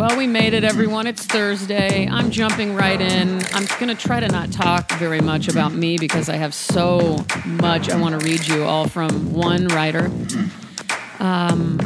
[0.00, 1.06] Well, we made it, everyone.
[1.06, 2.08] It's Thursday.
[2.08, 3.44] I'm jumping right in.
[3.52, 7.22] I'm going to try to not talk very much about me because I have so
[7.44, 10.10] much I want to read you all from one writer.
[11.18, 11.78] Um,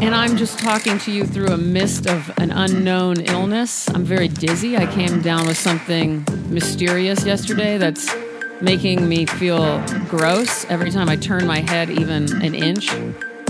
[0.00, 3.90] and I'm just talking to you through a mist of an unknown illness.
[3.92, 4.76] I'm very dizzy.
[4.76, 8.14] I came down with something mysterious yesterday that's
[8.60, 12.88] making me feel gross every time I turn my head even an inch.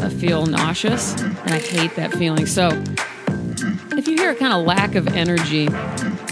[0.01, 2.47] I feel nauseous, and I hate that feeling.
[2.47, 2.71] So,
[3.99, 5.67] if you hear a kind of lack of energy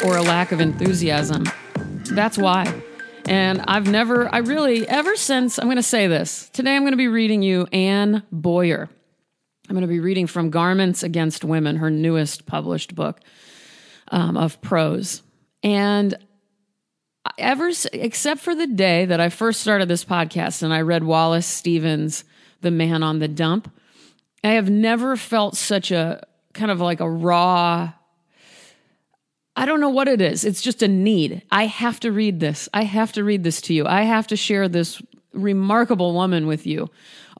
[0.05, 1.45] or a lack of enthusiasm,
[2.05, 2.73] that's why.
[3.27, 6.49] And I've never, I really, ever since, I'm going to say this.
[6.51, 8.89] Today I'm going to be reading you Anne Boyer.
[9.69, 13.19] I'm going to be reading from Garments Against Women, her newest published book
[14.13, 15.23] um, of prose.
[15.65, 16.15] And
[17.37, 21.47] ever, except for the day that I first started this podcast and I read Wallace
[21.47, 22.23] Stevens'
[22.61, 23.75] The Man on the Dump,
[24.45, 26.25] I have never felt such a
[26.57, 27.93] kind of like a raw
[29.57, 30.45] I don't know what it is.
[30.45, 31.43] It's just a need.
[31.51, 32.69] I have to read this.
[32.75, 33.87] I have to read this to you.
[33.87, 35.01] I have to share this
[35.33, 36.91] remarkable woman with you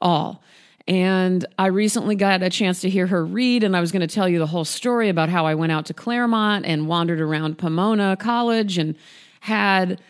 [0.01, 0.41] all.
[0.87, 4.13] And I recently got a chance to hear her read, and I was going to
[4.13, 7.57] tell you the whole story about how I went out to Claremont and wandered around
[7.57, 8.95] Pomona College and
[9.41, 10.01] had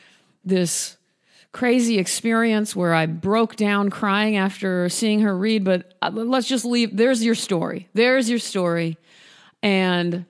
[0.46, 0.97] this
[1.52, 5.64] crazy experience where I broke down crying after seeing her read.
[5.64, 6.96] But uh, let's just leave.
[6.96, 7.90] There's your story.
[7.94, 8.98] There's your story.
[9.64, 10.26] And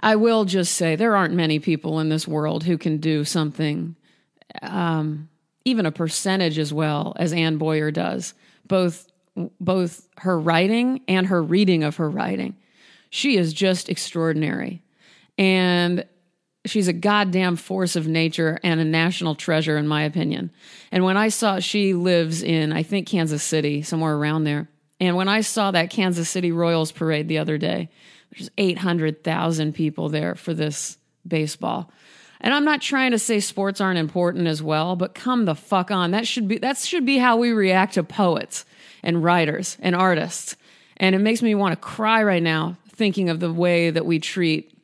[0.00, 3.96] I will just say there aren't many people in this world who can do something,
[4.62, 5.28] um,
[5.64, 8.34] even a percentage as well as Anne Boyer does.
[8.66, 9.08] Both
[9.60, 12.56] both her writing and her reading of her writing.
[13.08, 14.82] She is just extraordinary.
[15.38, 16.04] And
[16.64, 20.50] she's a goddamn force of nature and a national treasure, in my opinion.
[20.90, 24.68] And when I saw she lives in, I think, Kansas City, somewhere around there.
[25.00, 27.90] And when I saw that Kansas City Royals parade the other day,
[28.30, 30.96] there's 800,000 people there for this
[31.26, 31.90] baseball.
[32.40, 35.90] And I'm not trying to say sports aren't important as well, but come the fuck
[35.90, 36.10] on.
[36.10, 38.64] That should be that should be how we react to poets
[39.02, 40.56] and writers and artists.
[40.96, 44.18] And it makes me want to cry right now thinking of the way that we
[44.18, 44.76] treat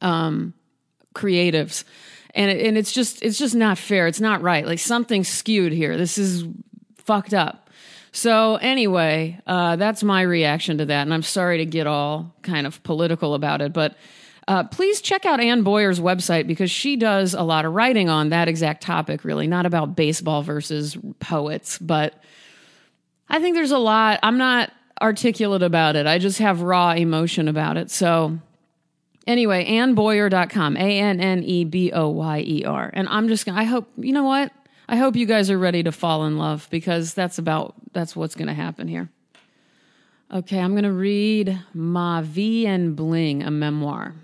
[0.00, 0.54] um,
[1.14, 1.84] creatives.
[2.34, 4.06] And it, and it's just it's just not fair.
[4.06, 4.66] It's not right.
[4.66, 5.96] Like something's skewed here.
[5.96, 6.44] This is
[6.96, 7.68] fucked up.
[8.12, 12.66] So anyway, uh, that's my reaction to that, and I'm sorry to get all kind
[12.66, 13.96] of political about it, but
[14.48, 18.30] uh, please check out Anne Boyer's website because she does a lot of writing on
[18.30, 19.24] that exact topic.
[19.24, 22.20] Really, not about baseball versus poets, but
[23.28, 24.18] I think there's a lot.
[24.24, 26.06] I'm not articulate about it.
[26.06, 27.92] I just have raw emotion about it.
[27.92, 28.40] So
[29.26, 33.60] anyway, anneboyer.com, A N N E B O Y E R, and I'm just gonna.
[33.60, 34.52] I hope you know what.
[34.88, 38.34] I hope you guys are ready to fall in love because that's about that's what's
[38.34, 39.08] going to happen here.
[40.32, 44.14] Okay, I'm going to read Ma Vie en Bling, a memoir.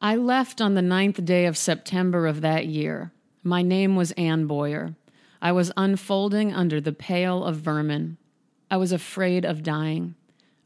[0.00, 3.10] I left on the ninth day of September of that year.
[3.42, 4.94] My name was Anne Boyer.
[5.40, 8.18] I was unfolding under the pale of vermin.
[8.70, 10.14] I was afraid of dying.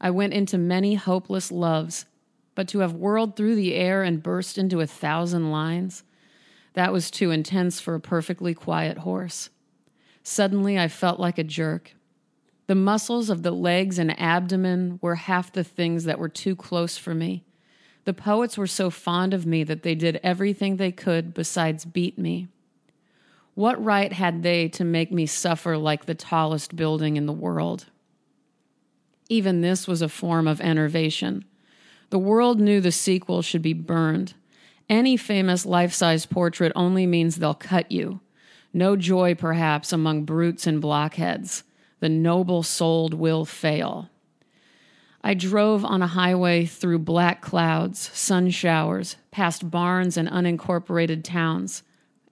[0.01, 2.05] I went into many hopeless loves,
[2.55, 6.03] but to have whirled through the air and burst into a thousand lines,
[6.73, 9.49] that was too intense for a perfectly quiet horse.
[10.23, 11.93] Suddenly, I felt like a jerk.
[12.67, 16.97] The muscles of the legs and abdomen were half the things that were too close
[16.97, 17.43] for me.
[18.05, 22.17] The poets were so fond of me that they did everything they could besides beat
[22.17, 22.47] me.
[23.55, 27.85] What right had they to make me suffer like the tallest building in the world?
[29.29, 31.45] Even this was a form of enervation.
[32.13, 34.35] The world knew the sequel should be burned.
[34.87, 38.19] Any famous life size portrait only means they'll cut you.
[38.71, 41.63] No joy, perhaps, among brutes and blockheads.
[42.01, 44.11] The noble souled will fail.
[45.23, 51.81] I drove on a highway through black clouds, sun showers, past barns and unincorporated towns.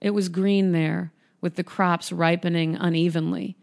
[0.00, 3.56] It was green there, with the crops ripening unevenly.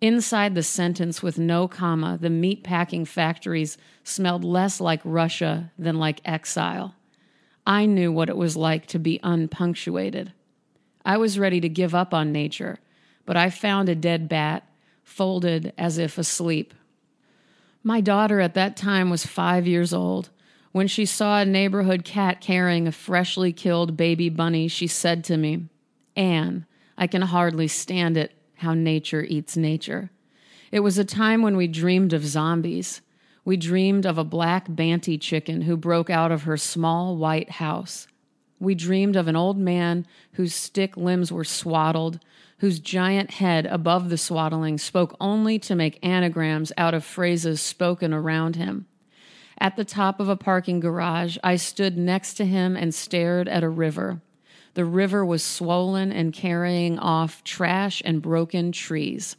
[0.00, 5.98] Inside the sentence with no comma, the meat packing factories smelled less like Russia than
[5.98, 6.94] like exile.
[7.66, 10.32] I knew what it was like to be unpunctuated.
[11.04, 12.78] I was ready to give up on nature,
[13.26, 14.68] but I found a dead bat,
[15.02, 16.74] folded as if asleep.
[17.82, 20.30] My daughter at that time was five years old.
[20.70, 25.36] When she saw a neighborhood cat carrying a freshly killed baby bunny, she said to
[25.36, 25.66] me,
[26.14, 30.10] Anne, I can hardly stand it how nature eats nature.
[30.70, 33.00] It was a time when we dreamed of zombies.
[33.44, 38.06] We dreamed of a black Banty chicken who broke out of her small white house.
[38.60, 42.20] We dreamed of an old man whose stick limbs were swaddled,
[42.58, 48.12] whose giant head above the swaddling spoke only to make anagrams out of phrases spoken
[48.12, 48.86] around him.
[49.60, 53.64] At the top of a parking garage, I stood next to him and stared at
[53.64, 54.20] a river.
[54.78, 59.34] The river was swollen and carrying off trash and broken trees.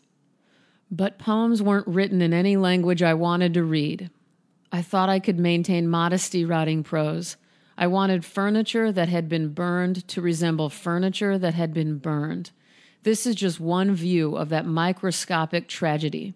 [0.92, 4.10] But poems weren't written in any language I wanted to read.
[4.70, 7.38] I thought I could maintain modesty writing prose.
[7.78, 12.52] I wanted furniture that had been burned to resemble furniture that had been burned.
[13.04, 16.34] This is just one view of that microscopic tragedy.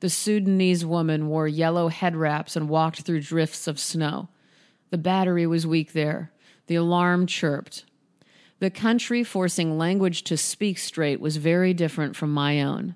[0.00, 4.28] The Sudanese woman wore yellow head wraps and walked through drifts of snow.
[4.90, 6.32] The battery was weak there.
[6.66, 7.84] The alarm chirped.
[8.60, 12.94] The country forcing language to speak straight was very different from my own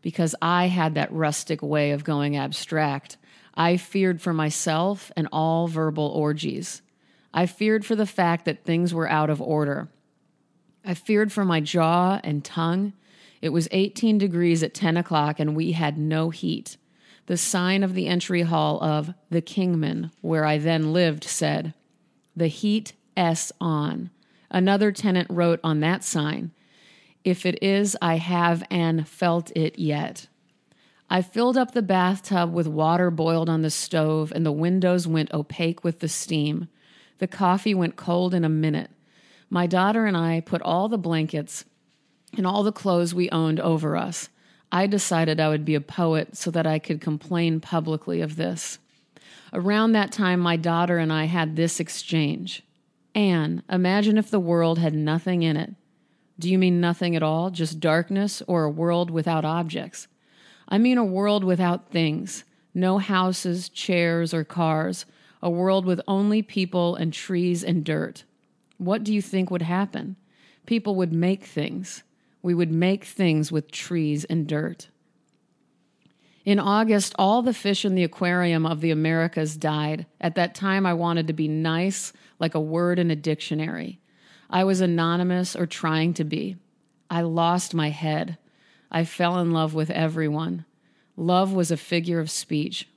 [0.00, 3.18] because I had that rustic way of going abstract.
[3.54, 6.80] I feared for myself and all verbal orgies.
[7.32, 9.88] I feared for the fact that things were out of order.
[10.82, 12.94] I feared for my jaw and tongue.
[13.42, 16.78] It was 18 degrees at 10 o'clock and we had no heat.
[17.26, 21.74] The sign of the entry hall of the Kingman, where I then lived, said,
[22.34, 24.10] The heat S on.
[24.52, 26.50] Another tenant wrote on that sign,
[27.24, 30.28] If it is, I have and felt it yet.
[31.08, 35.32] I filled up the bathtub with water boiled on the stove, and the windows went
[35.32, 36.68] opaque with the steam.
[37.16, 38.90] The coffee went cold in a minute.
[39.48, 41.64] My daughter and I put all the blankets
[42.36, 44.28] and all the clothes we owned over us.
[44.70, 48.78] I decided I would be a poet so that I could complain publicly of this.
[49.52, 52.62] Around that time, my daughter and I had this exchange
[53.14, 55.74] Anne, imagine if the world had nothing in it.
[56.38, 60.08] Do you mean nothing at all, just darkness, or a world without objects?
[60.68, 62.44] I mean a world without things,
[62.74, 65.04] no houses, chairs, or cars,
[65.42, 68.24] a world with only people and trees and dirt
[68.82, 70.16] what do you think would happen?
[70.66, 72.02] People would make things.
[72.42, 74.88] We would make things with trees and dirt.
[76.44, 80.06] In August, all the fish in the aquarium of the Americas died.
[80.20, 84.00] At that time, I wanted to be nice, like a word in a dictionary.
[84.50, 86.56] I was anonymous or trying to be.
[87.08, 88.38] I lost my head.
[88.90, 90.64] I fell in love with everyone.
[91.16, 92.88] Love was a figure of speech.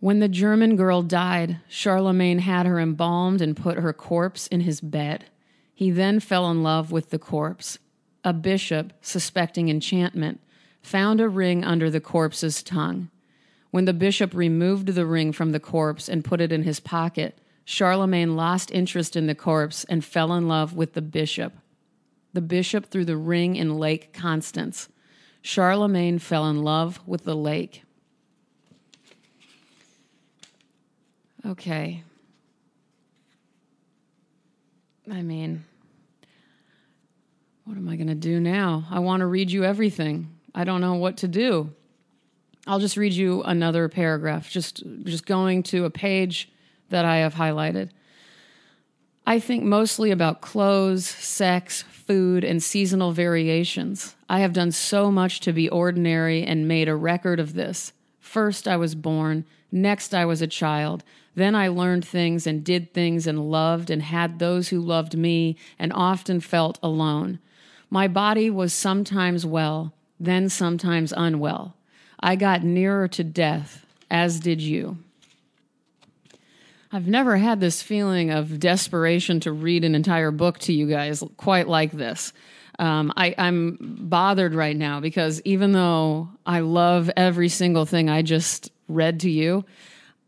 [0.00, 4.80] When the German girl died, Charlemagne had her embalmed and put her corpse in his
[4.80, 5.26] bed.
[5.74, 7.78] He then fell in love with the corpse.
[8.24, 10.40] A bishop, suspecting enchantment,
[10.82, 13.10] found a ring under the corpse's tongue.
[13.70, 17.38] When the bishop removed the ring from the corpse and put it in his pocket,
[17.64, 21.52] Charlemagne lost interest in the corpse and fell in love with the bishop.
[22.32, 24.88] The bishop threw the ring in Lake Constance.
[25.42, 27.84] Charlemagne fell in love with the lake.
[31.46, 32.02] Okay.
[35.10, 35.64] I mean,
[37.64, 38.84] what am I going to do now?
[38.90, 40.39] I want to read you everything.
[40.54, 41.72] I don't know what to do.
[42.66, 46.50] I'll just read you another paragraph, just just going to a page
[46.90, 47.90] that I have highlighted.
[49.26, 54.16] I think mostly about clothes, sex, food, and seasonal variations.
[54.28, 57.92] I have done so much to be ordinary and made a record of this.
[58.18, 59.44] First, I was born.
[59.70, 61.04] Next, I was a child.
[61.34, 65.56] Then I learned things and did things and loved and had those who loved me
[65.78, 67.38] and often felt alone.
[67.88, 71.74] My body was sometimes well, then sometimes unwell.
[72.20, 74.98] I got nearer to death, as did you.
[76.92, 81.24] I've never had this feeling of desperation to read an entire book to you guys
[81.36, 82.32] quite like this.
[82.78, 88.22] Um, I, I'm bothered right now because even though I love every single thing I
[88.22, 89.64] just read to you,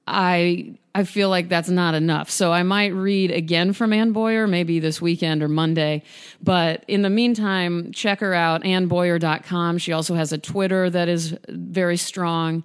[0.07, 2.31] I I feel like that's not enough.
[2.31, 6.03] So I might read again from Anne Boyer, maybe this weekend or Monday.
[6.43, 9.79] But in the meantime, check her out, anneboyer.com.
[9.79, 12.63] She also has a Twitter that is very strong.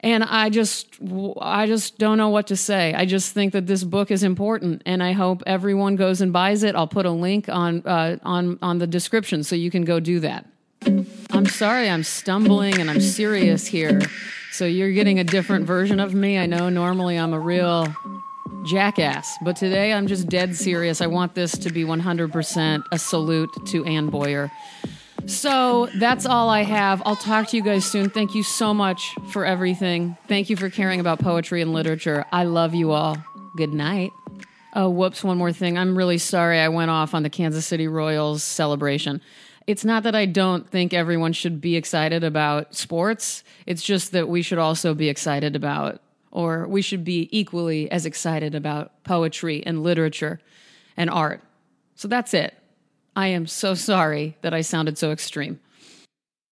[0.00, 0.96] And I just
[1.40, 2.94] I just don't know what to say.
[2.94, 6.62] I just think that this book is important, and I hope everyone goes and buys
[6.62, 6.76] it.
[6.76, 10.20] I'll put a link on uh, on on the description so you can go do
[10.20, 10.46] that.
[11.30, 14.00] I'm sorry, I'm stumbling and I'm serious here.
[14.58, 16.36] So you're getting a different version of me.
[16.36, 17.86] I know normally I'm a real
[18.64, 21.00] jackass, but today I'm just dead serious.
[21.00, 24.50] I want this to be 100% a salute to Anne Boyer.
[25.26, 27.00] So that's all I have.
[27.06, 28.10] I'll talk to you guys soon.
[28.10, 30.16] Thank you so much for everything.
[30.26, 32.26] Thank you for caring about poetry and literature.
[32.32, 33.16] I love you all.
[33.56, 34.10] Good night.
[34.74, 35.78] Oh, whoops, one more thing.
[35.78, 39.20] I'm really sorry I went off on the Kansas City Royals celebration
[39.68, 43.44] it's not that I don't think everyone should be excited about sports.
[43.66, 48.06] It's just that we should also be excited about, or we should be equally as
[48.06, 50.40] excited about poetry and literature
[50.96, 51.42] and art.
[51.96, 52.56] So that's it.
[53.14, 55.60] I am so sorry that I sounded so extreme.